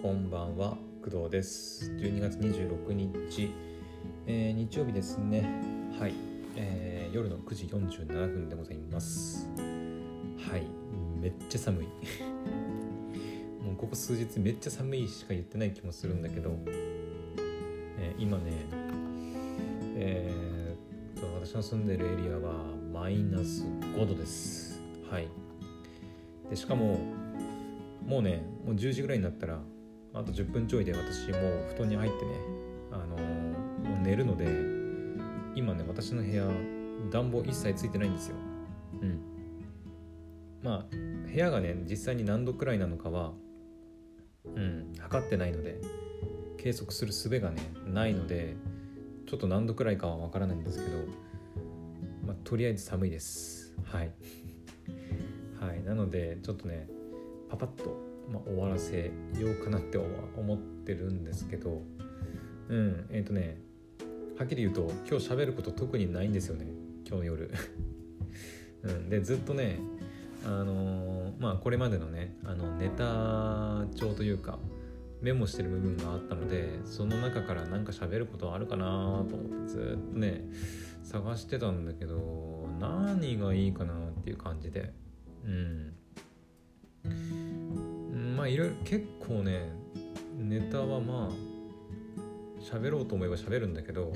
[0.00, 1.90] こんばんは工藤です。
[1.98, 3.50] 12月26日、
[4.28, 5.40] えー、日曜日ですね。
[5.98, 6.14] はい、
[6.54, 9.48] えー、夜の9時47分でございます。
[9.56, 10.62] はい。
[11.20, 11.86] めっちゃ寒い。
[13.60, 16.56] もうここ数日めっちゃ寒いしか言ってない気もするんだけど、
[17.98, 18.44] えー、今ね
[19.96, 22.54] えー、っと私の住んでるエリアは
[22.92, 24.80] マイナス5度です。
[25.10, 25.26] はい。
[26.48, 27.00] でしかも
[28.06, 29.60] もうねもう10時ぐらいになったら
[30.18, 32.32] あと10分ちょいで私もう布団に入ってね
[32.90, 34.46] あのー、もう寝るので
[35.54, 36.44] 今ね私の部屋
[37.12, 38.36] 暖房一切ついてないんですよ。
[39.00, 39.20] うん。
[40.60, 40.96] まあ
[41.32, 43.32] 部屋がね実際に何度くらいなのかは
[44.44, 45.80] うん測ってないので
[46.56, 48.56] 計測する術がねないので
[49.28, 50.98] ちょっと何度くらいかはわからないんですけど、
[52.26, 53.72] まあ、とりあえず寒いです。
[53.84, 54.12] はい。
[55.60, 55.84] はい。
[55.84, 56.88] なのでちょっとね
[57.48, 61.82] パパッと、まあ、終わらせようかなって思ってるんですけど。
[62.68, 63.58] うんえっ、ー、とね
[64.38, 66.66] はっきり言うと今日喋ること特にないんですよね。
[67.08, 67.50] 今日夜、
[68.84, 69.80] うん、でずっとね
[70.44, 74.58] あのー、まあこれまでのねあのネタ帳というか
[75.22, 80.44] メモしてる部分があったのでその中から何か喋ることあるかなと思ってずっとね
[81.02, 84.92] 探してたんだけど何がいいかなっていう感じで。
[85.44, 85.92] うん。
[88.38, 89.68] まあいろいろ結構ね
[90.38, 94.12] ネタはまあ喋ろうと思えば喋るんだけど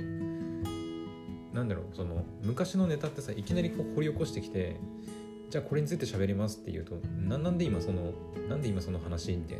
[1.52, 4.76] なんだろうその昔のネタってさいきなりこう掘り起こしてきて
[5.50, 6.94] じゃあこれについて喋りますって言うと
[7.28, 8.12] ななんで今その
[8.48, 9.58] なんで今その話みたい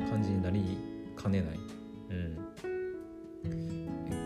[0.00, 0.78] な感じになり
[1.14, 1.58] かねない。
[2.10, 2.38] うん。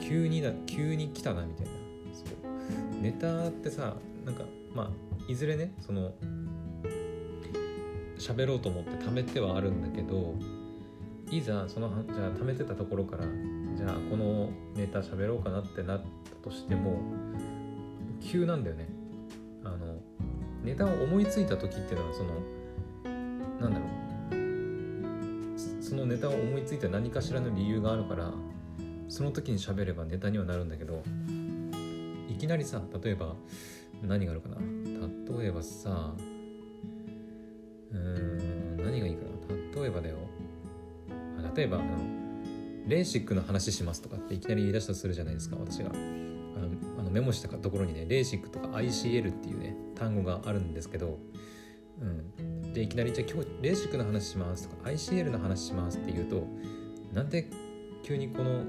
[0.01, 1.73] 急にだ急に来たなみたいな。
[2.15, 3.03] そう。
[3.03, 6.13] ネタってさなんかまあいずれねその
[8.25, 10.35] 喋ろうと思って貯めてはあるんだけど
[11.31, 13.25] いざそのじゃあ貯めてたところから
[13.77, 17.01] じゃあこのネタ喋ろうかなってなったとしても
[18.23, 18.89] 急なんだよね。
[19.63, 20.01] あの
[20.63, 22.31] ネタを思いついた時っていうのはその
[23.61, 25.83] なんだろう。
[25.83, 28.33] そのネタを思いついた何かしらの理由があるから
[29.09, 31.03] その時に喋ればネタにはなるんだけど
[32.31, 33.35] いきなりさ例えば
[34.03, 34.57] 何があるかな。
[35.39, 36.15] 例えばさ
[37.95, 39.81] うん何がいいかな。
[39.83, 40.17] 例えばだよ。
[41.55, 41.87] 例えばあの
[42.87, 45.91] レーシックの話しますとかっていきなり言い出したとするじゃないですか私が。
[46.99, 51.19] あのメモしたところにねレーシックとか ICL っていうね単語があるんですけど
[52.01, 52.73] うん。
[52.73, 56.47] でいきなりじゃあ今日レーシックの話しますとか ICL の話しますって言うと
[57.13, 57.49] なんで
[58.03, 58.65] 急にこの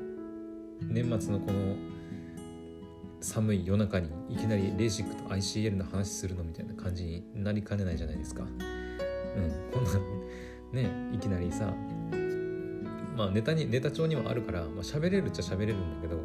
[0.82, 1.76] 年末のこの
[3.20, 8.44] 寒い夜中にいきなりレーシックと ICL の話するのみたいな感じになりかねないじゃないですか。
[9.36, 10.00] うん、こんな
[10.72, 11.74] ねいきなりさ
[13.16, 16.22] まあネタにネタ帳にはあるから、まあ、喋れるっちゃ喋れるんだけど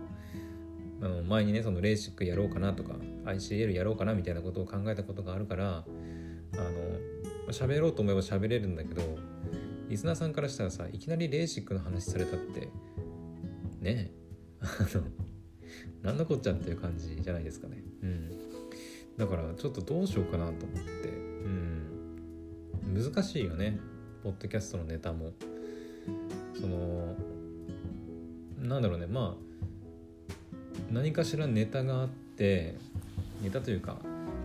[1.03, 2.95] あの前にねそのレーシックやろうかなとか
[3.25, 5.85] ICL やろうかなみたいなことを考えたことがあるから
[6.55, 9.03] あの喋ろうと思えば喋れるんだけど
[9.89, 12.69] リスナーさんからしたらさいきなりレーシックの話されたって
[13.81, 14.11] ね
[14.61, 15.05] あの
[16.03, 17.83] 何のこっちゃっていう感じじゃないですかね。
[18.03, 18.31] うん。
[19.17, 20.59] だからちょっとどうしようかなと思っ
[21.03, 21.20] て。
[22.93, 23.79] 難しいよね。
[24.23, 25.33] ポッドキャストのネタも。
[26.61, 27.15] その
[28.59, 29.07] なんだろうね。
[29.07, 29.51] まあ
[30.93, 32.77] 何かしらネタがあって
[33.43, 33.99] ネタというか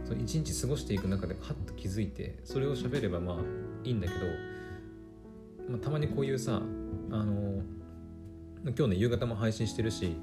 [0.03, 3.35] その一日過ごしていく中でハッと気づいてそれを喋ればまあ
[3.83, 4.25] いいんだけど、
[5.69, 6.61] まあ、たまにこういうさ
[7.11, 7.61] あの
[8.65, 10.15] 今日ね夕方も配信してるし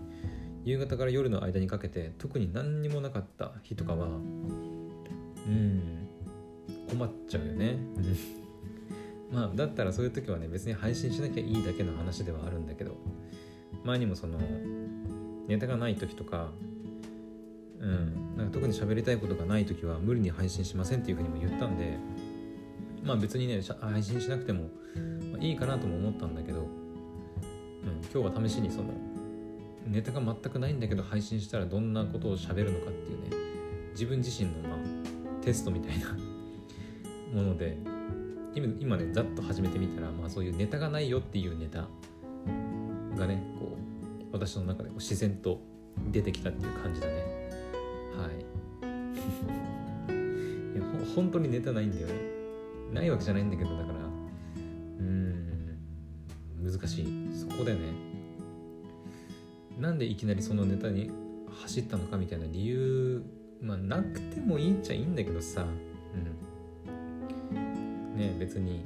[0.65, 6.02] 夕方から夜の間にかけて特に何にもなかった日とかはうん。
[6.89, 7.77] 困っちゃうよね。
[9.33, 12.97] まあだったらそういう時はね別に配信しなきゃいいだけの話ではあるんだけど
[13.83, 14.39] 前にもその
[15.49, 16.51] ネタがない時とか
[17.81, 21.97] うんなんか特に喋りたいことがない時は無理に配信しませんっていうふうにも言ったんで
[23.03, 24.69] まあ別にね配信しなくても、
[25.33, 26.67] まあ、いいかなとも思ったんだけど、うん、
[28.13, 28.93] 今日は試しにその
[29.87, 33.37] ネタが全くないんだけど配信したらどんなことを喋るのかっていうね
[33.93, 34.79] 自分自身のまあ
[35.43, 36.32] テストみたいな
[37.33, 37.79] もので
[38.55, 41.89] 今今ねざっと始めてみたら、まあ、そういうネタがないよっていうネタ
[43.19, 45.61] がねこう私の中でこう自然と
[46.11, 47.13] 出てきたっていう感じだね。
[48.17, 48.43] はい。
[50.77, 52.15] いやほ本当にネタないんだよね。
[52.93, 53.99] ないわけじゃないんだけどだから。
[55.01, 55.79] うん。
[56.63, 57.07] 難しい。
[57.33, 57.81] そこでね。
[59.79, 61.11] なんでいきなりそのネタに
[61.51, 63.23] 走ったのかみたいな理由
[63.61, 65.67] まあなくてもいいっちゃいいんだけどさ。
[68.15, 68.85] ね別に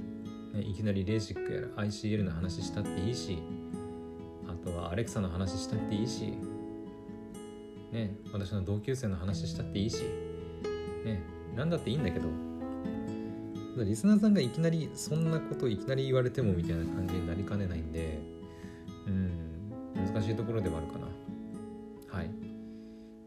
[0.56, 3.42] ね、いきなりレーシックやら ICL の話したっていいし
[4.48, 6.32] あとはアレクサの話したっていいし
[7.92, 10.04] ね私の同級生の話したっていいし
[11.04, 11.22] ね
[11.54, 12.28] 何だっていいんだけど
[13.84, 18.18] リスナーさんがいきなりそんなこといきなり言われてもみたいな感じになりかねないんで
[19.06, 19.46] うん
[19.94, 21.06] 難しいところではあるかな。
[22.08, 22.30] はい。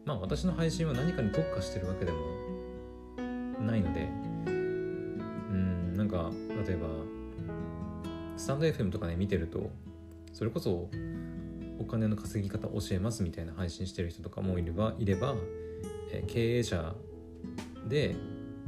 [0.04, 2.18] まあ私の配信は何かに特化してるわけでも
[3.60, 4.08] ないので
[8.50, 9.70] タンド FM とかね見てると
[10.32, 10.88] それこそ
[11.78, 15.36] お金の稼ぎ方教えますみたいな配信してる人とかもいればいれば、
[16.10, 16.94] えー、経営者
[17.86, 18.16] で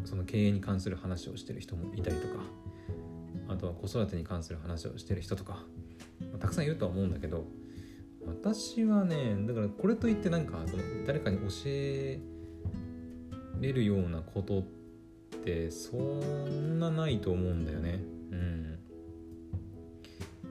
[0.05, 2.35] その経営に関する話をしてる人もいたりとか
[3.49, 5.65] あとは子育てに関する話をしてる人とか、
[6.21, 7.45] まあ、たくさんいるとは思うんだけど
[8.25, 12.21] 私はねだからこれといってなんかその誰かに教え
[13.61, 14.63] れるようなことっ
[15.45, 18.01] てそんなないと思うんだよね。
[18.31, 18.62] うん。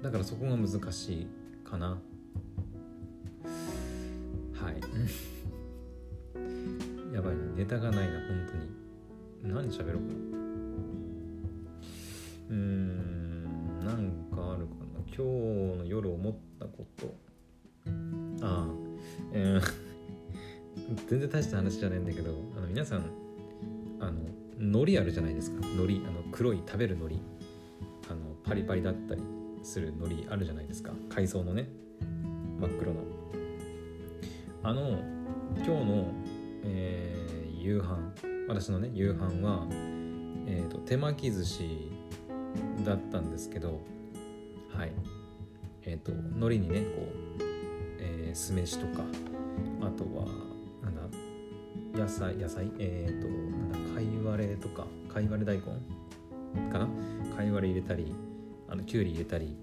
[0.02, 1.28] だからそこが難しい
[1.64, 2.02] かな。
[4.54, 4.82] はい。
[7.14, 8.20] やばいネタがないな。
[8.22, 8.48] 本
[9.42, 9.54] 当に。
[9.54, 10.14] 何喋ろうかな。
[12.50, 13.80] うーん。
[13.86, 15.00] なんかあるかな。
[15.06, 15.22] 今日
[15.78, 17.14] の夜思ったこと。
[18.42, 18.68] ああ。
[19.34, 19.62] えー。
[21.10, 22.32] 全然大した話じゃないんだけど。
[22.58, 23.04] あの皆さん
[24.00, 24.20] あの
[24.58, 25.58] 海苔あるじゃないですか。
[25.76, 26.08] 海苔。
[26.08, 27.16] あの黒い食べる海苔。
[28.10, 29.41] あのパリパリだったり。
[29.64, 30.92] する海苔あるじゃないですか。
[31.10, 31.70] 海藻のね。
[32.60, 33.02] 真っ黒の。
[34.64, 35.00] あの
[35.58, 36.14] 今日の、
[36.64, 38.14] えー、夕飯。
[38.48, 39.66] 私のね夕飯は、
[40.48, 41.92] えーと、手巻き寿司
[42.86, 43.82] だったんですけど
[44.76, 44.92] はい。
[45.84, 46.86] えっ、ー、と海苔にねこ
[47.40, 47.44] う、
[48.00, 49.04] えー、酢飯とか。
[49.82, 50.26] あとは
[50.84, 51.02] なんだ
[52.00, 52.72] 野菜野菜？
[52.80, 54.86] えっ、ー、となんだ貝割れとか。
[55.14, 56.72] 貝割れ大根？
[56.72, 56.88] かな？
[57.36, 58.14] 貝割れ入れたり
[58.72, 59.54] あのきゅうり入れたり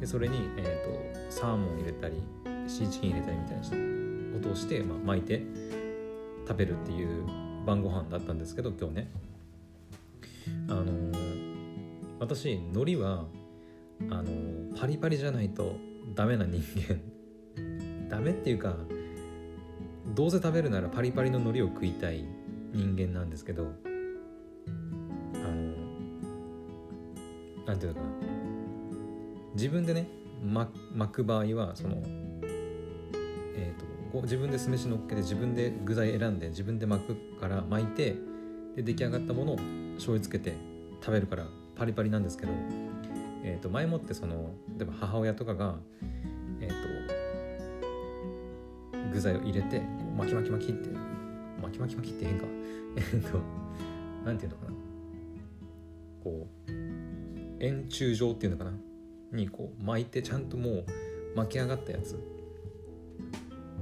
[0.00, 2.22] でそれに、えーと、サーモン入れたり
[2.66, 5.42] シーチキン入れたりみたいなことをして、まあ、巻いて
[6.46, 7.24] 食べるっていう
[7.64, 9.10] 晩ご飯だったんですけど今日ね。
[10.68, 11.16] あのー、
[12.20, 13.24] 私海苔は
[14.10, 15.76] あのー、パリパリじゃないと
[16.14, 17.00] ダメな人間。
[18.10, 18.76] ダメっていうか
[20.14, 22.24] どうせ食べるならパリパリの海苔を食いたい
[22.72, 23.72] 人間なんですけど
[27.66, 28.06] なんていうのかな。
[29.54, 30.06] 自分でね
[30.94, 31.96] 巻く場合はその
[33.54, 38.16] えっ、ー、とこう自分で酢飯乗っけて自分で具材選んで自分で巻くから巻いて
[38.76, 39.56] で出来上がったものを
[39.96, 40.54] 醤油つけて
[41.00, 42.52] 食べるからパリパリなんですけど、
[43.42, 45.76] えー、と前もってその例えば母親とかが、
[46.60, 46.74] えー、と
[49.12, 49.80] 具材を入れて
[50.16, 50.90] 巻き巻き巻きって
[51.62, 52.44] 巻き巻き巻きって変か。
[52.96, 53.40] えっ、と
[54.24, 54.75] なんていうのかな。
[57.60, 58.72] 円柱状っていうのかな？
[59.32, 60.84] にこう巻いてちゃんともう
[61.34, 62.18] 巻き上がったやつ。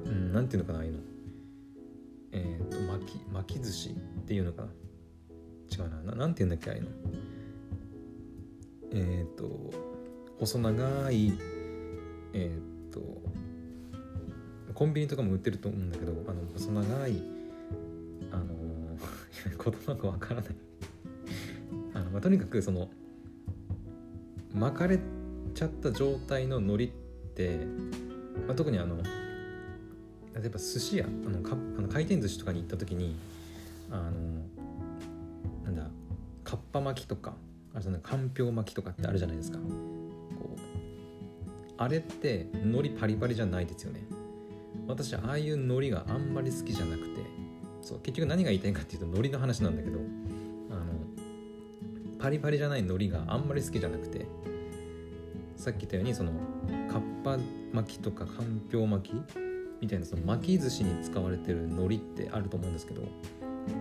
[0.04, 0.98] うん、なんていうのかなああいうの。
[2.32, 3.92] えっ、ー、と巻き巻き寿司っ
[4.26, 4.68] ていうのかな？
[5.70, 6.12] 違うな。
[6.12, 6.88] ななんていうんだっけああいうの。
[8.92, 9.72] えっ、ー、と
[10.38, 11.32] 細長い
[12.32, 13.00] えっ、ー、と
[14.74, 17.22] コンビニとかも売ってると思うんだけどあの細長い
[18.30, 18.54] あの
[19.64, 20.54] 言葉がわからない。
[21.94, 22.88] あの、まあ、とにかくその
[24.54, 25.00] 巻かれ
[25.54, 26.88] ちゃった状態の海苔っ
[27.34, 27.58] て、
[28.46, 33.16] まあ、特にあの例えば寿司屋あのかあの回転寿司とかに行った時に
[33.90, 34.10] あの
[35.64, 35.90] なんだ
[36.44, 37.34] かっぱ巻きとか
[37.74, 39.58] あとかんぴょう巻きとかってあるじゃないですか。
[41.76, 44.00] あれって海苔パリパリじゃないですよね。
[44.86, 47.20] 私ああいう海苔があんまり好きじゃなくて
[47.82, 49.98] そう結局何が言いたいかっていうと海苔の話なんだけど
[52.24, 54.24] パリパリじゃない海苔があんまり好きじゃなくて
[55.56, 56.32] さっき言ったようにその
[56.90, 57.36] かっぱ
[57.70, 59.14] 巻きとかかんぴょう巻き
[59.82, 63.02] みたいなその巻き寿司に使われてる海苔ってあると思うんですけど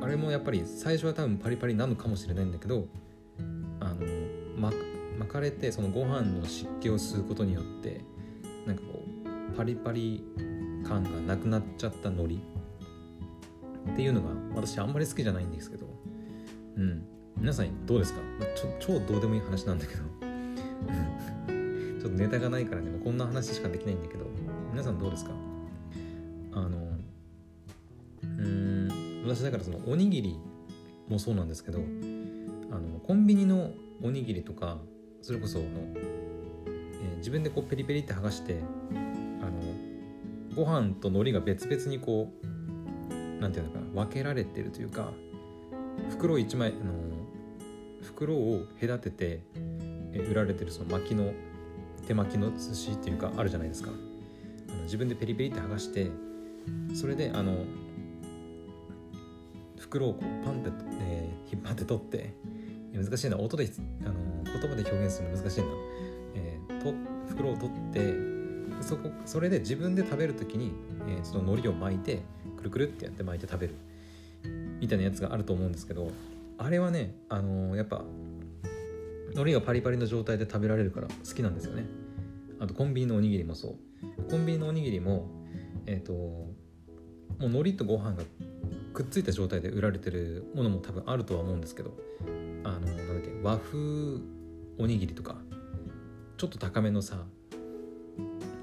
[0.02, 2.86] あれもやっぱり最初は多分パリパリなのかもしれないんだけど
[3.80, 4.02] あの
[4.60, 4.76] 巻
[5.18, 8.02] 巻かれてそのご飯の湿気を吸うことによって
[8.68, 9.00] なんかこ
[9.54, 10.22] うパリパリ
[10.86, 12.36] 感がなくなっちゃった海苔
[13.94, 15.88] っていうのが私あんまり好きじゃないんですけど
[16.76, 17.13] うん。
[17.44, 20.04] 皆さんどうですか、まあ、ちょ超どうでもいい話なんだけど。
[22.00, 22.88] ちょっとネタがないからね。
[23.04, 24.24] こんな話しかできないんだけど。
[24.72, 25.32] 皆さんどうですか？
[26.54, 26.88] あの
[28.24, 30.40] うん私だからそのおにぎり
[31.10, 31.80] もそうなんですけど。
[32.72, 33.72] あのコンビニの
[34.02, 34.80] おにぎりとか
[35.22, 38.62] それこその、えー、自分でこうペリペリって剥がして
[39.42, 39.52] あの
[40.56, 45.12] ご飯と海苔が別々にこうなんていうのかな分けられてるというか
[46.10, 47.13] 袋1枚あの
[48.04, 49.42] 袋を隔てて
[50.30, 51.34] 売られてるその巻きの
[52.08, 53.90] 手巻きの寿司っていうかあるじゃないですか。
[54.70, 56.12] あの自分でペリペリって剥がして
[56.94, 57.66] それであの
[59.78, 62.34] 袋をこうパンって、えー、引っ張って取って
[62.94, 63.38] 難しいな。
[63.38, 63.70] 音で
[64.06, 65.68] あの言葉で表現するの難しいな、
[66.36, 66.94] えー、と
[67.30, 68.14] 袋を取って
[68.82, 70.74] そこそれで自分で食べる時に、
[71.08, 72.22] えー、その海苔を巻いて
[72.58, 73.76] くるくるってやって巻いて食べる。
[74.80, 76.12] みたいなやつがあると思うんですけど
[76.64, 78.04] あれはねあのー、やっぱ
[79.34, 81.86] 海苔がパリパリの状態で食べられるから好きなんですよね。
[82.60, 84.30] あとコンビニのおにぎりもそう。
[84.30, 85.28] コンビニのおにぎりも
[85.86, 86.54] えっ、ー、とも
[87.42, 88.24] う海苔とご飯が
[88.94, 91.92] くっついた状態で売られてるものも多分あるとは思うんですけど
[92.64, 94.22] あのなんだっけ和風
[94.78, 95.38] おにぎりとか
[96.38, 97.26] ちょっと高めのさ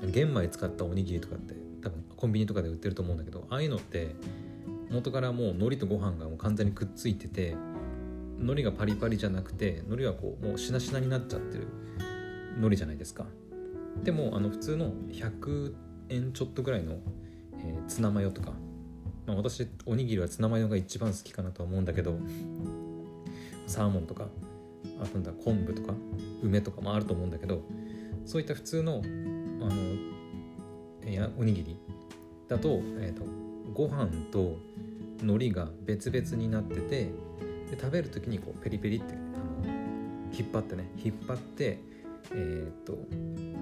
[0.04, 4.14] 玄米使ったおにぎりとかって多分コンビニとかで売ってると思うんだけどああいうのって
[4.90, 7.56] 元からもう海苔とご飯がもう完全にくっついてて
[8.40, 11.68] 海苔がパリパリじゃなくて海苔はこうもうしなしなになっちゃってる
[12.56, 13.26] 海苔じゃないですか。
[14.02, 15.74] でもあの普通の100
[16.08, 16.94] 円ちょっとぐらいの、
[17.58, 18.52] えー、ツナマヨとか、
[19.26, 22.18] まあ、私おにぎりはツナマヨが一番好きかなとは思うんだけど
[23.66, 24.28] サーモンとか
[25.00, 25.92] あとんだ昆布とか
[26.42, 27.62] 梅とかもあると思うんだけど
[28.24, 29.02] そういった普通の
[29.60, 31.76] あのいやおにぎり
[32.48, 33.24] だと,、えーと、
[33.74, 34.56] ご飯と
[35.22, 37.10] 海苔が別々になってて
[37.70, 39.72] で食べる時にこうペリペリってあの
[40.32, 41.80] 引っ張ってね引っ張って
[42.32, 42.98] えっ、と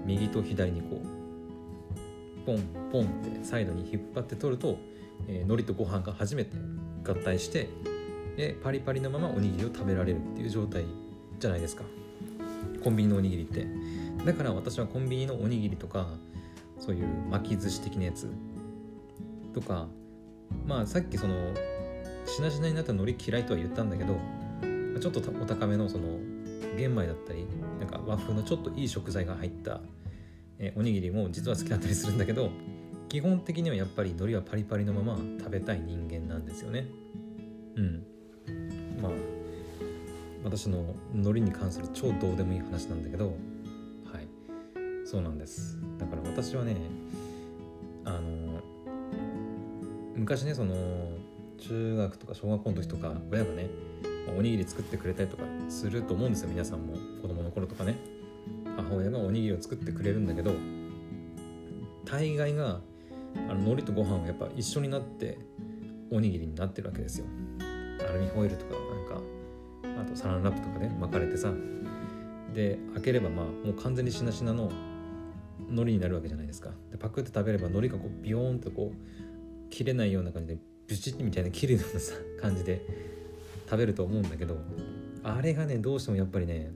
[0.04, 3.06] 右と左にこうポンポンっ
[3.40, 4.78] てサイドに引っ張って取ると、
[5.26, 6.56] えー、海苔とご飯が初めて
[7.06, 7.68] 合体して
[8.36, 10.84] でパリパリのままおにぎりを食べられるっていう状態
[11.38, 11.84] じゃないですか。
[12.82, 13.66] コンビニのおにぎりって。
[14.24, 16.08] だから私はコンビニのおにぎりとか
[16.78, 18.30] そういう巻き寿司的なやつ
[19.52, 19.88] とか
[20.66, 21.34] まあさっきその
[22.28, 24.16] しなしなになった海苔嫌いとは言ったんだけど
[25.00, 26.18] ちょっとお高めのその
[26.76, 27.46] 玄米だったり
[27.80, 29.80] なんか和風のちょっといい食材が入った、
[30.58, 32.50] えおにぎりも実は好きだったりするんだけど
[33.08, 36.86] 基本的にはやっぱり海苔はパリパリのまま食べたい人間なんですよね。
[37.76, 38.04] うん。
[39.00, 39.12] まあ
[40.44, 43.32] 私の海苔に関する超どうでもいい話なんだけどは
[44.20, 44.28] い。
[45.06, 45.78] そうなんです。
[45.98, 46.76] だから私はね
[48.04, 48.60] あの
[50.14, 51.17] 昔ねその
[51.58, 53.68] 中学とか小学校の時とか親がね
[54.36, 56.94] おにぎり作ってくれたりとかすると思うんですよ皆さんも。
[57.22, 57.96] 子供の頃とかね。
[58.76, 60.52] 母親がおにぎりを作ってくれるんだけど
[62.04, 62.80] 大概が
[63.48, 65.38] あの海苔とご飯はやっぱ一緒になって
[66.10, 67.26] おにぎりになってるわけですよ。
[68.08, 71.52] アルミホイルとかなんかあとサランラップとかね巻かれてさ。
[72.54, 74.70] で開ければまあもう完全にしなしなの
[75.68, 76.70] 海苔になるわけじゃないですか。
[76.90, 82.84] でパクって食べれば海苔がこうビヨーンとこう切れないような感じでブチッみたいな切るようなさ感じで
[83.66, 84.56] 食べると思うんだけど
[85.22, 86.72] あれがねどうしてもやっぱりね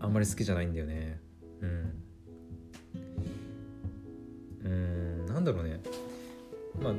[0.00, 1.20] あんまり好きじゃないんだよね。
[1.60, 2.02] うん。
[4.64, 5.80] うんなんだろうね。
[6.80, 6.94] まあ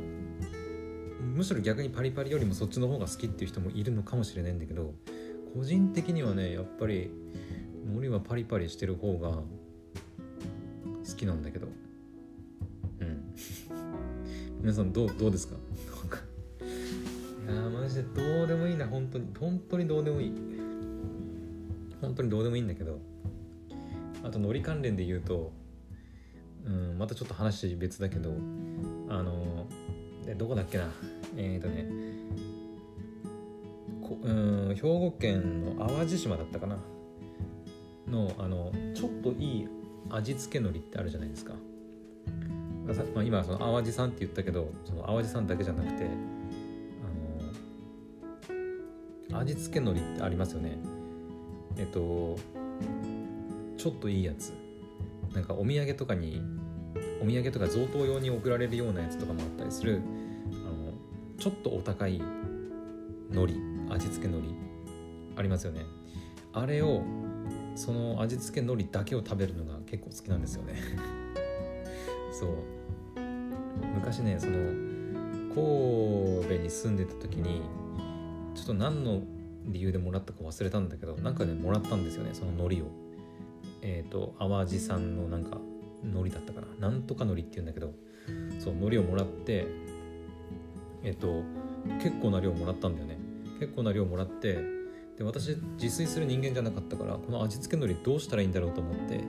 [1.36, 4.94] むしろ逆にパリパリよりもそっちの方が好きっていう人もいるのかもしれないんだけど
[5.56, 7.10] 個人的にはねやっぱり
[7.86, 9.44] 海苔はパリパリしてる方が好
[11.16, 11.69] きなんだけど
[14.62, 15.56] 皆さんどうどうですか？
[16.64, 19.28] いやマジでどうでもいいな本当に。
[19.40, 20.34] 本当にどうでもいい。
[22.02, 23.00] 本当にどうでもいいんだけど。
[24.24, 25.54] あと海苔関連で言うと
[26.66, 28.34] うんまたちょっと話別だけど
[29.08, 29.66] あの
[30.38, 30.92] どこだっけな？
[31.38, 31.90] えっ、ー、とね
[34.02, 34.30] こう
[34.72, 36.78] ん兵庫県の淡路島だったかな？
[38.10, 39.68] のあのちょっといい
[40.10, 41.54] 味付け海苔ってあるじゃないですか、
[42.94, 46.10] まあ、今その淡路さんって言ったけどその淡路さんだけじゃなくて
[49.30, 50.78] あの味付け海苔ってありますよね。
[51.78, 52.38] えっと
[53.78, 54.54] ちょっといいやつ。
[55.34, 56.42] なんかお土産とかに
[57.22, 60.02] お土産とか贈答用に送られるようなやつとかもあったりする
[60.52, 60.94] あの
[61.38, 62.20] ちょっとお高い
[63.30, 63.54] 海苔
[63.90, 64.56] 味付け海苔
[65.36, 65.86] ありますよね。
[66.52, 67.04] あれを
[67.76, 70.76] その味付け海苔だけを食べるのが結構好きなんですよね。
[72.34, 72.79] そう。
[74.00, 74.54] 昔ねその
[75.54, 77.62] 神戸に住んでた時に
[78.56, 79.22] ちょっと何の
[79.66, 82.86] 理由でもらったか忘れたんだけどなんかねもらったんですよねその海苔を。
[83.82, 85.58] えっ、ー、と淡路さんのなんか
[86.04, 86.90] 海苔だったかな。
[86.90, 87.94] なんとか海苔って言うんだけど
[88.60, 89.68] そう海苔をもらって
[91.04, 91.44] えっ、ー、と
[92.02, 93.18] 結構な量もらったんだよね。
[93.60, 94.60] 結構な量もらって
[95.18, 99.22] で私自炊する人間じゃなかったからこの味付け海苔どうしたらいいんだろうと思って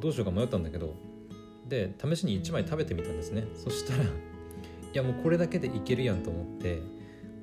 [0.00, 0.94] どうしようか迷ったんだけど
[1.68, 3.46] で試しに1枚食べてみたんですね。
[3.54, 4.06] そしたらい
[4.92, 6.80] やもうこれだけでいけるやんと思って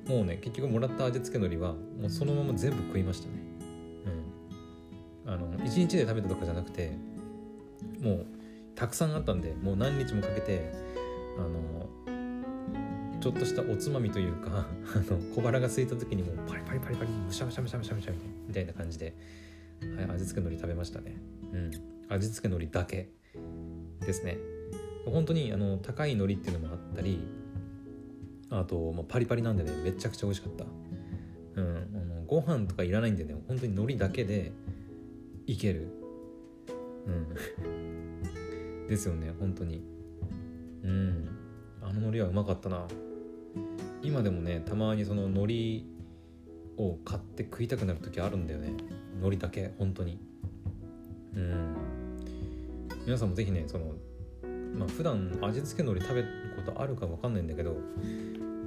[0.08, 3.34] もうね結局もらった味付け海苔はもうそのまま全部食いましたね。
[5.26, 5.32] うん。
[5.32, 6.92] あの1日で食べたとかじゃなくて
[8.00, 8.26] もう
[8.74, 10.72] たくさんあったんでもう何日もかけて
[11.38, 11.86] あの
[13.20, 18.12] ちょっとしたおつまみというか あの小腹が空いた時にもうパリパリパリパリむしゃむしゃむしゃむしゃむしゃ
[18.48, 19.14] みたいな感じで、
[19.96, 21.16] はい、味付け海苔食べましたね。
[21.52, 21.70] うん。
[22.08, 23.10] 味付け海苔だけ。
[24.04, 24.38] ですね。
[25.06, 27.18] 本当にあの高い海苔っていうのもあったり
[28.50, 30.64] あと、まあ、パリパリなんでねめちゃくちゃ美味しかった。
[31.54, 34.52] うんあのご飯とかいらないんでね本当に海苔だけで
[35.46, 35.88] いける。
[37.06, 38.88] うん。
[38.88, 39.82] ですよね本当に。
[40.84, 41.28] うん。
[41.82, 42.86] あの海苔はうまかったな。
[44.02, 45.84] 今でもねたまにその海
[46.76, 48.72] 苔を買って食いたくなる時あるんだよね。
[49.20, 50.18] 海苔だけ本当に。
[51.34, 51.76] うん。
[53.04, 53.92] 皆さんもぜひねその
[54.74, 57.76] まあ普段味付け海苔食べることあるか分かんないんだけど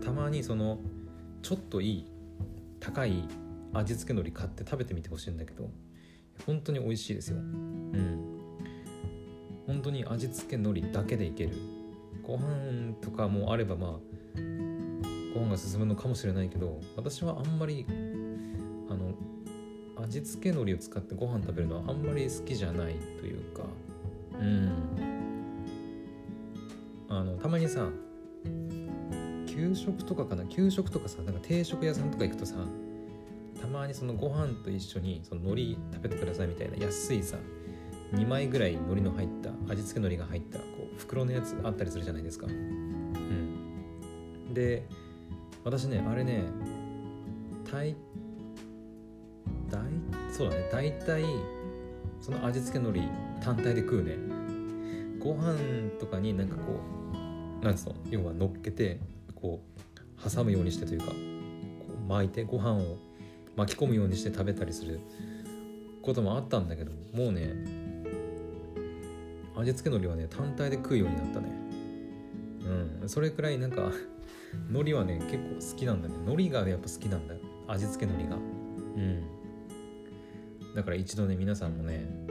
[0.04, 0.80] たまにその
[1.42, 2.12] ちょっといい
[2.80, 3.28] 高い
[3.74, 5.70] 味付け海苔買って食べてみてほしいんだけど
[6.46, 7.38] 本当に美味しいですよ。
[7.38, 8.36] うん。
[9.66, 11.54] 本当に味付け海苔だけでいける。
[12.24, 13.92] ご飯とかもあればまあ
[15.34, 17.86] ご飯が進むのかもしれないけど私はあんまり
[18.90, 19.14] あの
[20.04, 23.64] 味付け海苔を使ってご飯食べるのはあんまり好きじゃないというか
[24.40, 24.72] うん。
[27.10, 27.88] あのたまにさ
[29.48, 30.46] 給食とかかな？
[30.46, 32.56] 給食とかさなんか定食屋さんとか行くとさ
[33.62, 37.38] たまにそのご飯と一緒にその海苔食べてくださいみたいな安いさ
[38.14, 42.48] 2枚ぐらい海苔の入った味付け海苔が入ったこう袋のやつあったりするじゃないですか。
[42.48, 44.54] うん。
[44.54, 44.86] で
[45.64, 46.44] 私ねあれね
[47.72, 47.96] 大
[49.70, 49.80] 大
[50.32, 51.24] そうだね大体
[52.22, 53.10] その味付け海苔
[53.46, 54.18] 単体で食うね。
[55.20, 55.56] ご飯
[56.00, 56.80] とかになんかこ
[57.62, 57.96] うなんつうの？
[58.10, 59.00] 要は乗っけて
[59.36, 59.62] こ
[60.18, 62.98] う挟むようにしてというかこう巻いてご飯を
[63.56, 65.00] 巻き込むようにして食べたりする
[66.02, 67.54] こともあったんだけどもうね
[69.56, 71.50] 味付け海苔はね単体で食うようになったね。
[73.02, 73.10] うん。
[73.10, 73.92] それくらいなんか
[74.70, 76.16] 海苔はね結構好きなんだね。
[76.26, 77.36] 海苔がやっぱ好きなんだ
[77.68, 78.38] 味付け海苔が。
[78.38, 79.24] うん。
[80.76, 82.25] だから一度ね皆さんもね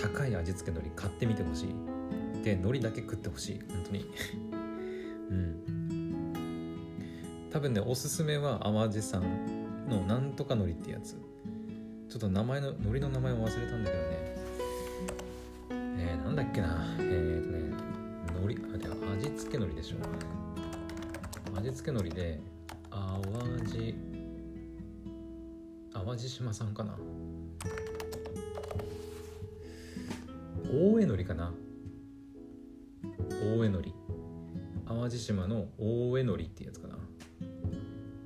[0.00, 1.74] 高い味付け海苔買ってみてほしい。
[2.44, 3.60] で海苔だけ食ってほしい。
[3.68, 4.10] 本当に。
[5.30, 6.30] うん。
[7.50, 11.16] 多分ねおすすめは淡路さんのなんとか海苔ってやつ。
[12.08, 14.36] ちょっと名前の海苔の名前を忘れたんだけどね。
[15.98, 16.94] えー、なんだっけな。
[16.98, 17.74] えー、とね
[18.44, 18.88] 海苔あで
[19.28, 19.96] 味付け海苔でしょ。
[21.58, 22.40] 味付け海苔で
[22.90, 23.22] 淡
[23.64, 23.94] 路
[25.92, 26.96] 淡路島さんかな。
[31.26, 31.52] かな？
[33.28, 33.92] 大江海苔
[34.86, 36.98] 淡路島の大江海苔ってやつかな？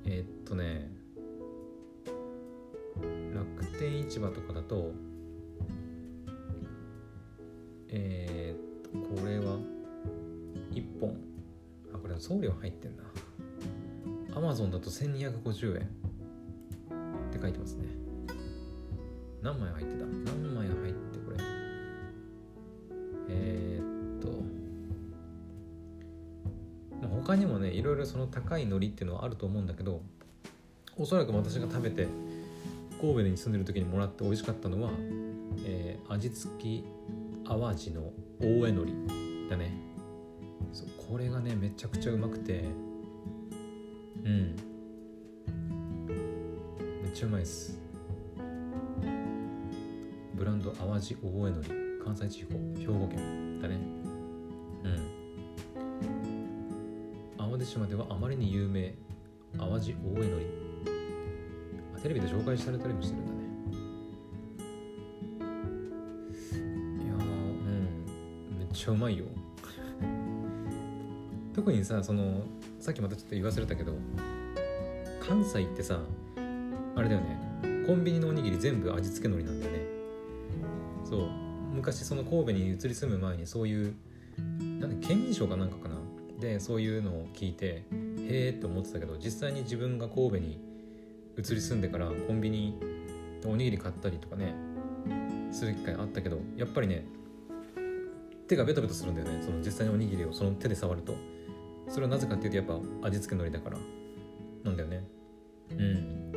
[0.05, 0.91] えー、っとね
[3.33, 4.91] 楽天市場とかだと
[7.89, 9.57] えー、っとこれは
[10.71, 11.17] 1本。
[11.93, 13.03] あこれ送料入ってんな。
[14.33, 15.83] アマゾンだと1250円。
[15.83, 15.87] っ
[17.33, 17.85] て書いてますね。
[19.41, 20.05] 何枚入ってた？
[20.05, 21.37] 何枚入ってこれ？
[27.73, 30.01] いろいろその高い海苔っていうのはあると思うんだけど
[30.97, 32.07] おそらく私が食べて
[32.99, 34.91] 神戸に住んでる時にもらって美味しかったのは、
[35.65, 36.83] えー、味付き
[37.47, 38.91] 淡路の大江海苔
[39.49, 39.73] だね。
[40.71, 42.63] そうこれがねめちゃくちゃうまくて
[44.23, 44.55] うん。
[47.01, 47.79] めっちゃうまいです。
[50.35, 54.00] ブランド淡路大江海苔関西地方兵庫県だね。
[57.65, 58.93] 島ではあまりに有名
[59.57, 60.45] 淡路大江海苔
[61.95, 63.39] あテレビで紹介されたりもしてるんだね。
[67.03, 68.57] いやうん。
[68.59, 69.25] めっちゃうまいよ。
[71.53, 72.43] 特にさその
[72.79, 73.93] さっきまたちょっと言い忘れたけど
[75.19, 75.99] 関西ってさ
[76.95, 77.51] あれだよね。
[77.85, 79.85] コンビニのおにぎり全部味付け海苔なんだよね。
[81.03, 81.29] そう。
[81.73, 83.95] 昔その神戸に移り住む前にそういう
[84.79, 85.90] なんで県民賞かなんかかな。
[86.41, 87.83] でそういうのを聞いてへ
[88.29, 90.59] えって思ってたけど実際に自分が神戸に
[91.37, 92.77] 移り住んでからコンビニ
[93.41, 94.53] でおにぎり買ったりとかね
[95.51, 97.05] する機会あったけどやっぱりね
[98.47, 99.41] 手がベトベトするんだよね。
[99.41, 101.15] その実際におにぎりをその手で触ると。
[101.87, 102.65] それはなぜかっていうとやっ
[103.01, 103.77] ぱ味付け海苔だから。
[104.65, 105.03] なんだよね。
[105.69, 106.33] うん。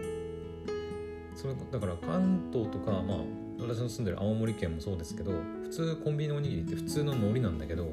[1.34, 3.18] それだから関東とかまあ
[3.58, 5.32] 私の住んでる青森県もそうですけど
[5.64, 7.92] 普通コンビニのおにぎりって普通の海苔なんだけど、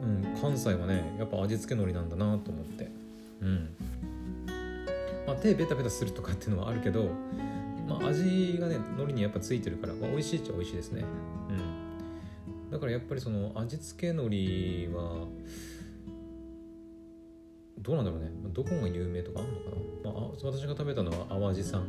[0.00, 2.90] うん、関西はねやっぱ味付け海苔なんだなと思って。
[3.40, 3.68] うん。
[5.26, 7.10] まあ手ベタベタするとかっていうのはあるけど
[7.88, 11.04] まあ、味がね海苔にやっぱついてるから、まあ、美味しいっちゃ美味しいですね。
[11.48, 12.70] うん。
[12.70, 15.26] だからやっぱりその味付け海苔は
[17.78, 18.30] どうなんだろうね。
[18.52, 21.86] どこが有名とかあるのかな、まあ、私が食べたのは淡路産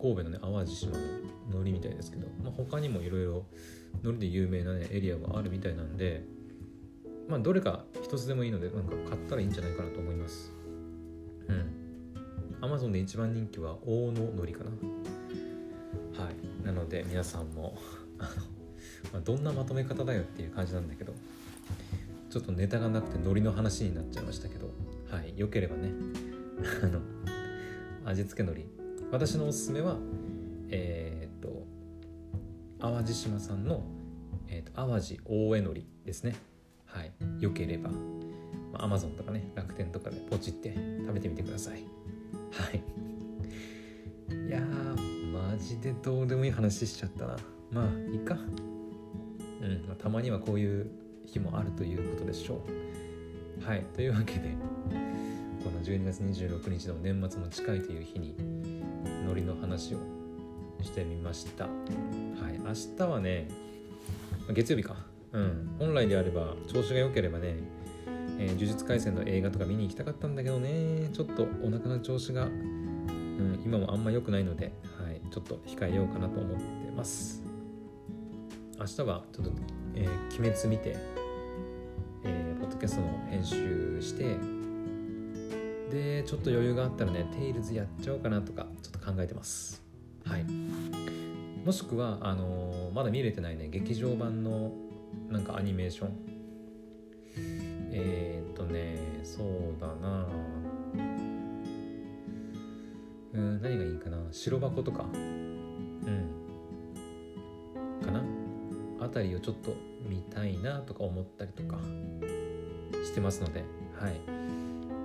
[0.00, 0.98] 神戸のね淡路島の
[1.50, 3.44] 海苔みたいですけど、まあ、他にもいろいろ
[4.02, 6.24] 海苔で有名なねエリアがあるみたいなんで
[7.28, 10.52] まあどれか一つでもいいのでなんか買ったらいいんじゃないかなと思います。
[11.48, 11.70] うん。
[12.60, 14.70] アマゾンで一番人気は大野海苔かな。
[16.24, 16.66] はい。
[16.66, 17.76] なので皆さんも
[19.12, 21.14] ま、どんなまとめ方だよっていう感じなんだけど
[22.28, 24.70] ちょっとネタがなくて海苔の話になっちゃいましたけど
[25.10, 25.38] はい。
[25.38, 25.92] よければね
[26.82, 27.00] あの
[28.04, 28.68] 味付け海苔。
[29.12, 29.96] 私のおすすめは
[30.72, 31.19] えー、
[32.80, 33.82] 淡路島さんの、
[34.48, 36.34] えー、っと淡路大江海苔ですね。
[36.86, 37.12] はい。
[37.38, 37.90] よければ、
[38.72, 41.84] まあ、Amazon とかね楽天とかでポチって食べてみてください。
[42.52, 42.82] はい。
[44.48, 44.60] いや
[45.32, 47.36] マジでどうでもいい話しちゃったな。
[47.70, 48.34] まあいいか。
[48.34, 50.90] うん、まあ、たまにはこういう
[51.26, 52.64] 日もあるということでしょ
[53.60, 53.64] う。
[53.64, 53.84] はい。
[53.94, 54.54] というわけで
[55.62, 58.34] この12月26日の年末も近いという日に
[59.26, 59.98] ノリの話を
[60.84, 61.64] してみました。
[61.64, 62.58] はい。
[62.58, 63.48] 明日はね
[64.52, 64.96] 月曜日か。
[65.32, 65.76] うん。
[65.78, 67.54] 本来であれば調子が良ければね、
[68.38, 71.08] えー、呪術廻戦の映画とか見に行きたかったんだけどね。
[71.12, 77.42] ちょっとお腹の調子が、うん、今もあんま良くないので、はい、ちょっと控えようかなと思ってます。
[78.78, 79.52] 明日はちょっと、
[79.94, 80.96] えー、鬼滅見て、
[82.24, 84.38] えー、ポッドキャストの編集して
[85.90, 89.89] でちょっと余裕があったらねテイルズやっちゃおうかなとかちょっと考えてます。
[90.24, 90.44] はい。
[91.64, 94.72] もしくはあのー、まだ見れてないね劇場版の
[95.28, 96.10] なんかアニメーション。
[97.92, 100.26] えー、っとねそうだな。
[103.32, 104.18] うん何がいいかな。
[104.32, 105.04] 白箱とか。
[105.12, 106.30] うん。
[108.04, 108.24] かな。
[109.00, 109.74] あたりをちょっと
[110.08, 111.78] 見たいなとか思ったりとか
[113.04, 113.64] してますので。
[114.00, 114.18] はい、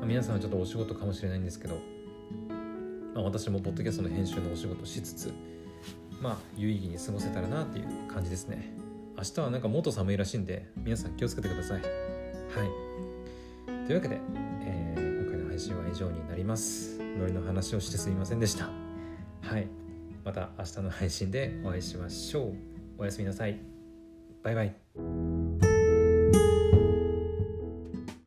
[0.06, 1.76] 皆さんはちょっとお仕事かもしれないんですけど、
[3.16, 5.34] まあ、私もポッドキャストの編集のお仕事しつつ
[6.22, 8.74] まあ有意義に過ごせたらなっていう感じですね。
[9.18, 11.82] 明日はなんかもっと寒いらしいんで皆さん気をつけてください。
[11.82, 11.86] はい。
[13.88, 14.20] というわけで、
[14.64, 17.00] えー、今回の配信は以上になります。
[17.18, 18.70] ノリの話をしてすみませんでした。
[19.42, 19.68] はい。
[20.24, 22.54] また明日の配信でお会いしましょう。
[22.98, 23.60] おやすみなさい。
[24.44, 24.85] バイバイ。